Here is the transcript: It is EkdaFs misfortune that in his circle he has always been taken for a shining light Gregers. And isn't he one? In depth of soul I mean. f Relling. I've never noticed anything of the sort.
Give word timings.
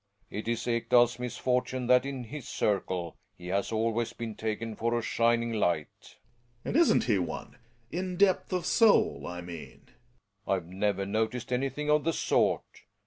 It 0.31 0.47
is 0.47 0.63
EkdaFs 0.65 1.19
misfortune 1.19 1.85
that 1.85 2.07
in 2.07 2.23
his 2.23 2.47
circle 2.49 3.17
he 3.37 3.49
has 3.49 3.71
always 3.71 4.13
been 4.13 4.33
taken 4.33 4.75
for 4.75 4.97
a 4.97 5.01
shining 5.03 5.53
light 5.53 6.17
Gregers. 6.63 6.65
And 6.65 6.75
isn't 6.75 7.03
he 7.03 7.19
one? 7.19 7.59
In 7.91 8.17
depth 8.17 8.51
of 8.51 8.65
soul 8.65 9.27
I 9.27 9.41
mean. 9.41 9.83
f 9.87 9.93
Relling. 9.93 9.95
I've 10.55 10.65
never 10.67 11.05
noticed 11.05 11.53
anything 11.53 11.91
of 11.91 12.03
the 12.03 12.13
sort. 12.13 12.81